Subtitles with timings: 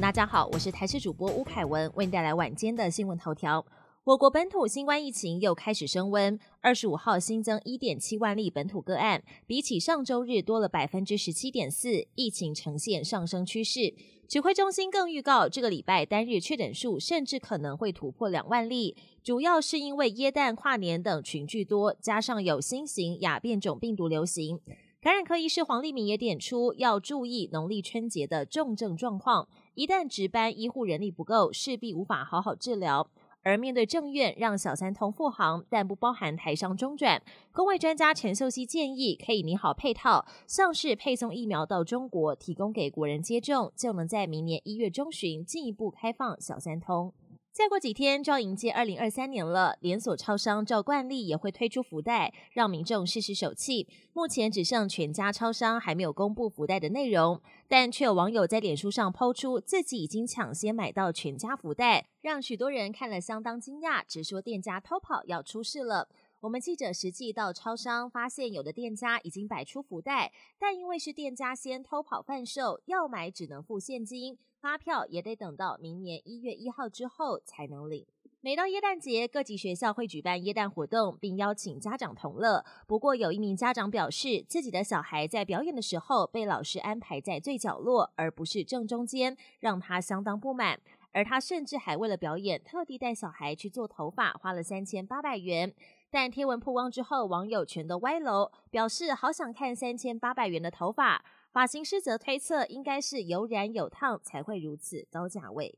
[0.00, 3.64] 大家好，我是台视主播吴凯文，为您带来晚间的新闻头条。
[4.02, 13.94] 我国本土新冠疫情又开始升温，二十五号新增一点七万例本土个案，比起上周日多了百分之十七点四，疫情呈现上升趋势。
[14.28, 24.60] 指挥中心更预告，这个礼拜单日确诊数甚至可能会突破两万例，主要是因为耶诞、跨年等群聚多，加上有新型亚变种病毒流行。
[25.04, 33.06] 感染科医师黄立明也点出，要注意农历春节的重症状况，一旦值班医护人力不够，势必无法好好治疗。
[33.42, 37.22] 而面对政院让小三通复航，但不包含台商中转，
[37.52, 47.12] 工卫专家陈秀熙建议可以拟好配套，像是配送疫苗到中国，提供给国人接种，就能在明年一月中旬进一步开放小三通。
[47.54, 53.86] 再过几天就要迎接二零二三年了，连锁超商照惯例也会推出福袋，让民众试试手气。
[54.12, 66.08] 目前只剩全家超商还没有公布福袋的内容，但却有网友在脸书上抛出自己已经抢先买到全家福袋，让许多人看了相当惊讶，直说店家偷跑要出事了。
[66.44, 78.06] 我们记者实际到超商，发现有的店家已经摆出福袋，但因为是店家先偷跑贩售，要买只能付现金，发票也得等到明年一月一号之后才能领。
[78.42, 82.62] 每到耶诞节，各级学校会举办耶诞活动，并邀请家长同乐。
[82.86, 90.78] 不过，有一名家长表示，自己的小孩在表演的时候被老师安排在最角落，而不是正中间，让他相当不满。
[91.12, 95.72] 而他甚至还为了表演，特地带小孩去做头发，花了三千八百元。
[96.14, 101.24] 但贴文曝光之后，网友全都歪楼，表示好想看三千八百元的头发。
[101.50, 105.76] 发型师则推测，应该是有染有烫才会如此高价位。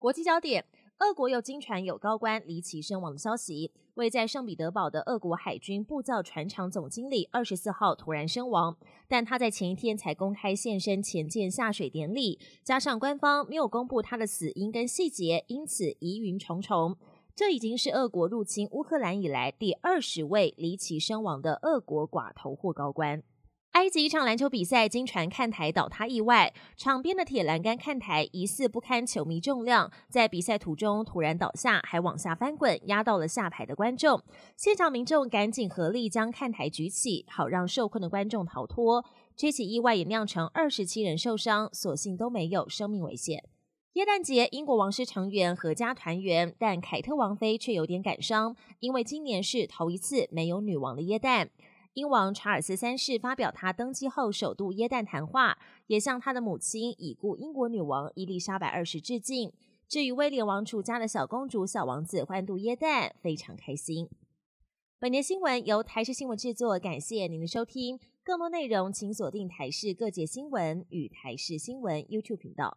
[0.00, 0.64] 国际焦点：
[0.98, 3.70] 俄国有经传有高官离奇身亡的消息。
[3.94, 16.96] 位在圣彼得堡的俄国海军步造船厂总经理二十四号突然身亡，但他在前一天才公开现身前舰下水典礼，加上官方没有公布他的死因跟细节，因此疑云重重。
[17.36, 23.22] 这已经是俄国入侵乌克兰以来第二十位离奇身亡的俄国寡头或高官。
[23.72, 34.18] 埃及一场篮球比赛，经传看台倒塌意外，场边的铁栏杆看台疑似不堪球迷重量，在比赛途中突然倒下，还往下翻滚，压到了下排的观众。
[34.56, 39.04] 现场民众赶紧合力将看台举起，好让受困的观众逃脱。
[39.36, 43.44] 这起意外也酿成二十七人受伤，所幸都没有生命危险。
[43.96, 51.48] 耶诞节，英国王室成员阖家团圆，但凯特王妃却有点感伤，因为今年是头一次没有女王的耶诞。
[51.94, 59.50] 英王查尔斯三世发表他登基后首度耶诞谈话，也向他的母亲已故英国女王伊丽莎白二世致敬。
[59.88, 64.10] 至于威廉王储家的小公主、小王子欢度耶诞，非常开心。
[64.98, 67.98] 本年新闻由台视新闻制作，感谢您的收听。
[68.22, 72.74] 更多内容请锁定台视各界新闻与台视新闻 YouTube 频道。